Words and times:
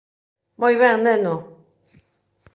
Moi 0.59 0.73
ben, 0.81 0.97
neno. 1.05 1.35